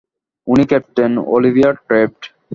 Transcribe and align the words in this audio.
উনি 0.47 0.63
captain 0.65 1.11
Olivia 1.27 1.69
theft. 1.87 2.21